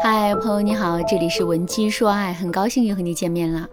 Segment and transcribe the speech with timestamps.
[0.00, 3.68] 嗨，朋友你好，这里是文姬说爱，很高兴又和你见面了。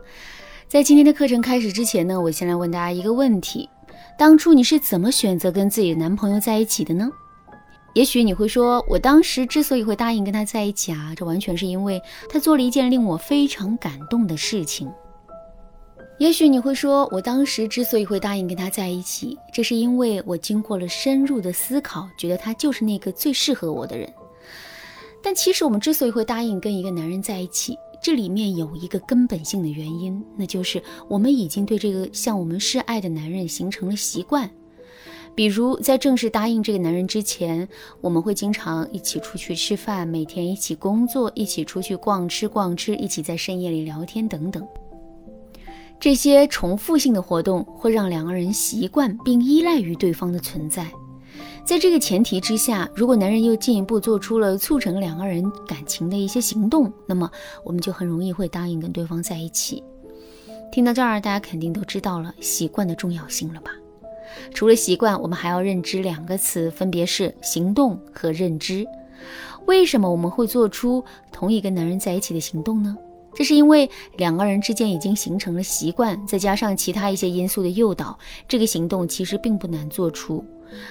[0.68, 3.70] 在今天的课程开始之前呢，我先来问大家一个问题：
[4.18, 7.08] 当初你是怎么选择跟自己的男朋友在一起的呢？
[7.94, 14.92] 也许你会说，我当时之所以会答应跟他在一起啊，这完全是因为他做了一件令我非常感动的事情。
[16.18, 24.12] 也许你会说，我当时之所以会答应跟他在一起，这是因为我经过了深入的思考，觉得他就是那个最适合我的人。
[25.26, 34.48] 但其实我们之所以会答应跟一个男人在一起，这里面有一个根本性的原因，那就是我们已经对这个向我们示爱的男人形成了习惯。
[35.34, 37.68] 比如在正式答应这个男人之前，
[38.02, 44.64] 我们会经常一起出去吃饭，每天一起工作，一起出去逛吃逛吃，一起在深夜里聊天等等。
[46.00, 50.88] 这些重复性的活动会让两个人习惯并依赖于对方的存在。
[51.64, 57.30] 在这个前提之下，如果男人又进一步做出了促成两个人感情的一些行动，那么
[57.64, 59.84] 我们就很容易会答应跟对方在一起。
[60.72, 63.72] 听到这儿，大家肯定都知道了习惯的重要性了吧？
[64.54, 68.86] 除了习惯，我们还要认知两个词，分别是行动和认知。
[69.66, 72.96] 为什么我们会做出同一个男人在一起的行动呢？
[73.36, 80.44] 这是因为两个人之间已经形成了习惯，再加上其他一些因素的诱导，这个行动其实并不难做出。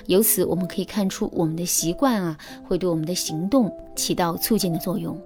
[0.06, 5.20] 由此我们可以看出，我们的习惯啊，会对我们的行动起到促进的作用。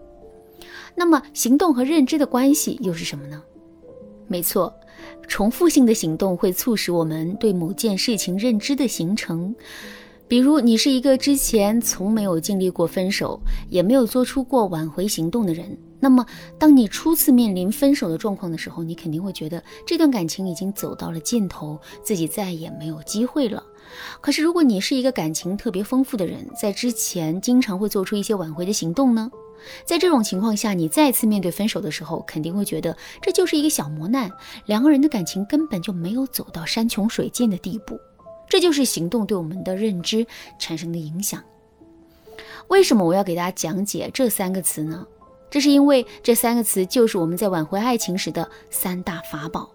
[0.95, 3.43] 那么，行动和认知的关系又是什么呢？
[4.27, 4.75] 没错，
[5.27, 9.55] 重复性的行动会促使我们对某件事情认知的形成。
[10.29, 13.41] 比如，你是一个之前从没有经历过分手，
[13.71, 15.77] 也没有做出过挽回行动的人。
[15.99, 16.25] 那么，
[16.59, 23.65] 当你初次面临分手的状况的时候，你肯定会觉得这段感情已经走到了尽头，自己再也没有机会了。
[24.21, 29.31] 可是，如果你是一个感情特别丰富的人，在之前经常会做出一些挽回的行动呢？
[29.87, 34.31] 在这种情况下，你再次面对分手的时候，肯定会觉得这就是一个小磨难，
[34.67, 37.99] 两个人的感情根本就没有走到山穷水尽的地步。
[38.49, 40.27] 这就是行动对我们的认知
[40.59, 41.43] 产生的影响。
[42.69, 45.07] 为什么我要给大家讲解这三个词呢？
[45.51, 49.71] 这是因为这三个词就是我们在挽回爱情时的三大法宝。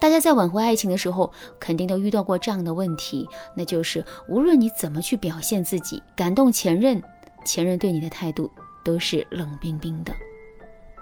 [0.00, 7.02] 大家在挽回爱情的时候，肯定都遇到过这样的问题，那就是无论你怎么去表现自己，感动前任，
[7.44, 8.48] 前任对你的态度
[8.84, 10.12] 都是冷冰冰的。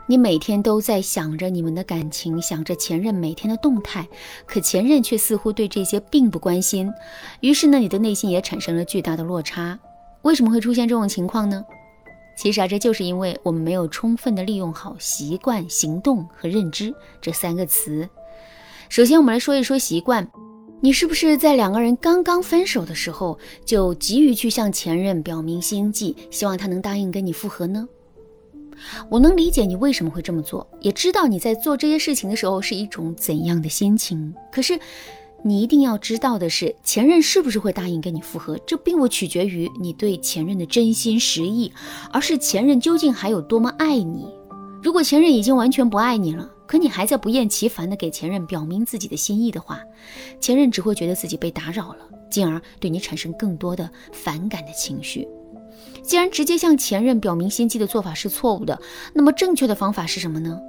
[0.08, 4.06] 你每天都在想着你们的感情，想着前任每天的动态，
[4.46, 6.92] 可前任却似乎对这些并不关心。
[7.40, 9.78] 于是呢，你的内心也产生了巨大的落差。
[10.22, 11.64] 为什么会出现这种情况呢？
[12.36, 18.08] 其实啊，这就是因为我们没有充分的利用好习惯、行动和认知这三个词。
[18.88, 20.28] 首先，我们来说一说习惯。
[20.82, 27.88] 你是不是在两个人刚刚分手的时候，就急于去向前任表明心迹，希望他能答应跟你复合呢？
[29.10, 34.34] 我能理解你为什么会这么做，也知道你在做这些事情的时候是一种怎样的心情。
[34.52, 34.78] 可是。
[35.42, 41.70] 你一定要知道的是，前任是不是会答应跟你复合，这并不取决于你对前任的真心实意，
[42.10, 44.26] 而是前任究竟还有多么爱你。
[44.82, 49.78] 如果前任已经完全不爱你了，可你还在不厌其烦地给前任表明自己的心意的话，
[50.40, 51.98] 前任只会觉得自己被打扰了，
[52.28, 55.28] 进而对你产生更多的反感的情绪。
[56.02, 58.80] 既然直接向前任表明心迹的做法是错误的，
[59.12, 60.60] 那么正确的方法是什么呢？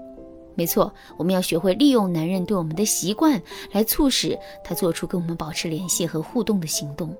[0.55, 3.39] 没错，我们要学会利用男人对我们的习惯，
[3.71, 7.15] 来促使他做出跟我们保持联系和互动的行动。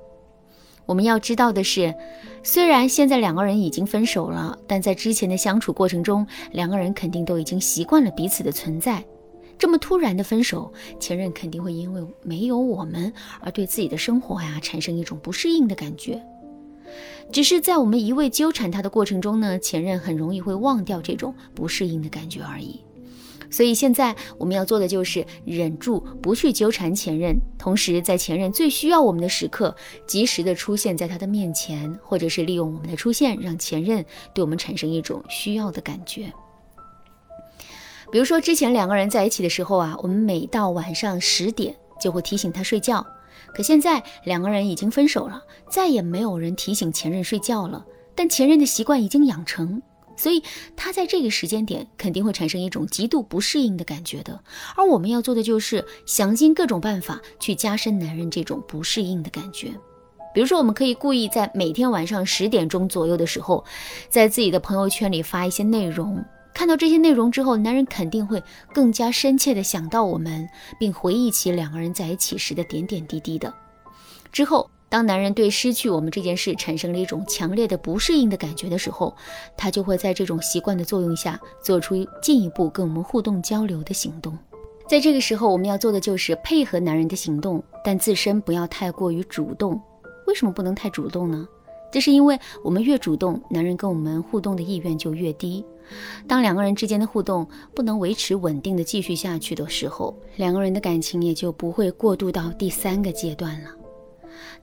[0.87, 1.93] 我们要知道的是，
[2.41, 9.05] 虽然现在两个人已经分手了，但在之前的相处过程中，两个人肯定都已经习惯了彼此的存在。
[9.59, 16.19] 这么突然的分手，前任肯定会因为没有我们而对自己的生活呀产生一种不适应的感觉。
[17.31, 22.81] 只是在我们一味纠缠他的过程中呢，前任很容易会忘掉这种不适应的感觉而已。
[23.49, 29.73] 所以现在我们要做的就是忍住，不去纠缠前任，同时在前任最需要我们的时刻，
[30.05, 34.03] 及时的出现在他的面前，或者是利用我们的出现，让前任
[34.33, 36.31] 对我们产生一种需要的感觉。
[38.11, 43.05] 比如说之前两个人在一起的时候啊，我们每到晚上十点就会提醒他睡觉，
[43.53, 47.85] 可现在两个人已经分手了，再也没有人提醒前任睡觉了，
[48.15, 49.81] 但前任的习惯已经养成。
[50.19, 50.41] 所以
[50.75, 54.39] 他在这个时间点肯定会产生一种极度不适应的感觉的，
[54.75, 59.71] 而我们要做的就是想尽各种办法去加深男人这种不适应的感觉。
[60.33, 63.63] 比如说，我们可以故意在每天晚上十点钟左右的时候，
[64.09, 66.23] 在自己的朋友圈里发一些内容，
[66.57, 68.41] 看到这些内容之后，男人肯定会
[68.73, 70.49] 更加深切的想到我们，
[70.79, 73.53] 并回忆起两个人在一起时的点点滴滴的。
[74.31, 79.15] 之后，当男人对失去我们这件事产生了一种强烈的不适应的感觉的时候，
[79.55, 84.35] 他就会在这种习惯的作用下，做出进一步跟我们互动交流的行动。
[84.89, 89.79] 在这个时候，我们要做的就是配合男人的行动，但自身不要太过于主动。
[90.25, 91.47] 为什么不能太主动呢？
[91.91, 95.65] 这是因为我们越主动，男人跟我们互动的意愿就越低。
[96.27, 103.69] 当两个人之间的互动不能维持稳定的继续下去的时候，两个人的感情也就不会过渡到第三个阶段了。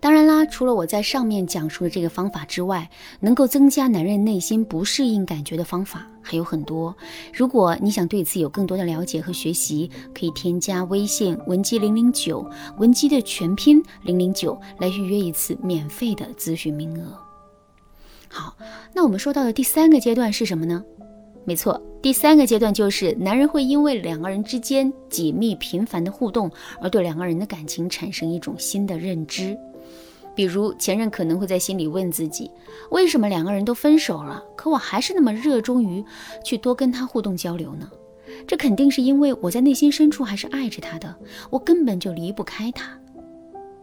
[0.05, 2.91] 当然啦，除了我在上面讲述的这个方法之外，
[3.21, 6.95] 能够增加男人内心不适应感觉的方法还有很多。
[7.33, 12.47] 如果你想对此有更多的了解和学习，可以添加微信文姬零零九，
[12.77, 17.19] 文姬的全拼零零九来预约一次免费的咨询名额。
[18.29, 18.55] 好，
[18.93, 20.85] 那我们说到的第三个阶段是什么呢？
[21.47, 26.51] 没错，第三个阶段就是男人会因为两个人之间紧密频繁的互动，
[26.83, 29.57] 而对两个人的感情产生一种新的认知。
[30.35, 32.51] 比如前任可能会在心里问自己：
[32.91, 36.05] 为什么两个人都分手了，可我还是那么热衷于
[36.45, 37.89] 去多跟他互动交流呢？
[38.47, 41.15] 这肯定是因为我在内心深处还是爱着他的，
[41.51, 42.99] 我根本就离不开他。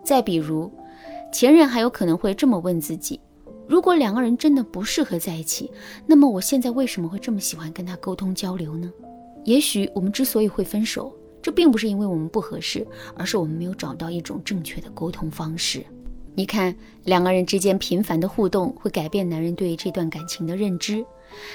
[0.03, 0.69] 再比如，
[1.31, 3.19] 前任还有可能会这么问自己。
[3.67, 5.71] 如果两个人真的不适合在一起，
[6.05, 8.91] 那么我现在为什么会这么喜欢跟他沟通交流呢？
[9.45, 15.85] 也许我们之所以会分手，这并不是因为我们不合适，而是我们没有找到一种正确的沟通方式。
[16.33, 21.05] 你看，两个人之间频繁的互动会改变男人对这段感情的认知。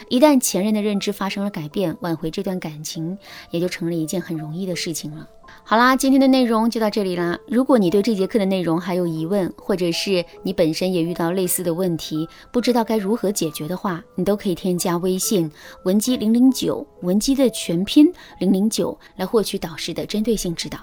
[0.08, 3.17] 一旦前任的认知发生了改变，挽回这段感情
[3.50, 5.28] 也就成了一件很容易的事情了。
[5.64, 7.38] 好啦，今天的内容就到这里啦。
[7.49, 15.50] 如果你对这节课的内容还有疑问，或者是你本身也遇到类似的问题，不知道该如何解决的话，你都可以添加微信
[15.84, 20.78] 文姬零零九，文姬的全拼零零九，来获取导师的针对性指导。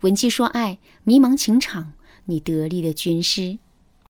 [0.00, 1.92] 文姬说爱，迷茫情场，
[2.26, 3.58] 你得力的军师。